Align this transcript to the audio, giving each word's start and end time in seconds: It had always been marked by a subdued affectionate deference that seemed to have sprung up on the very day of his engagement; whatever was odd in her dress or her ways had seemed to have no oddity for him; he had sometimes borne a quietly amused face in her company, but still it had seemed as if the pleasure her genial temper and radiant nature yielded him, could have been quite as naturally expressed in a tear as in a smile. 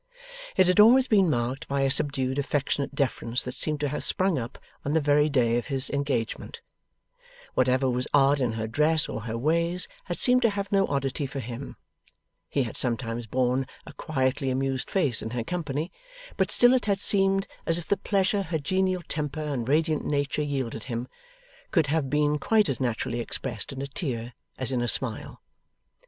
It 0.57 0.65
had 0.65 0.79
always 0.79 1.07
been 1.07 1.29
marked 1.29 1.67
by 1.67 1.81
a 1.81 1.91
subdued 1.91 2.39
affectionate 2.39 2.95
deference 2.95 3.43
that 3.43 3.53
seemed 3.53 3.79
to 3.81 3.89
have 3.89 4.03
sprung 4.03 4.39
up 4.39 4.57
on 4.83 4.93
the 4.93 4.99
very 4.99 5.29
day 5.29 5.59
of 5.59 5.67
his 5.67 5.91
engagement; 5.91 6.61
whatever 7.53 7.87
was 7.87 8.07
odd 8.11 8.39
in 8.41 8.53
her 8.53 8.65
dress 8.67 9.07
or 9.07 9.21
her 9.25 9.37
ways 9.37 9.87
had 10.05 10.17
seemed 10.17 10.41
to 10.41 10.49
have 10.49 10.71
no 10.71 10.87
oddity 10.87 11.27
for 11.27 11.39
him; 11.39 11.75
he 12.49 12.63
had 12.63 12.77
sometimes 12.77 13.27
borne 13.27 13.67
a 13.85 13.93
quietly 13.93 14.49
amused 14.49 14.89
face 14.89 15.21
in 15.21 15.29
her 15.29 15.43
company, 15.43 15.91
but 16.35 16.49
still 16.49 16.73
it 16.73 16.85
had 16.87 16.99
seemed 16.99 17.45
as 17.67 17.77
if 17.77 17.85
the 17.85 17.95
pleasure 17.95 18.41
her 18.41 18.57
genial 18.57 19.03
temper 19.07 19.39
and 19.43 19.69
radiant 19.69 20.03
nature 20.03 20.41
yielded 20.41 20.85
him, 20.85 21.07
could 21.69 21.85
have 21.85 22.09
been 22.09 22.39
quite 22.39 22.69
as 22.69 22.79
naturally 22.79 23.19
expressed 23.19 23.71
in 23.71 23.83
a 23.83 23.87
tear 23.87 24.33
as 24.57 24.71
in 24.71 24.81
a 24.81 24.87
smile. 24.87 25.43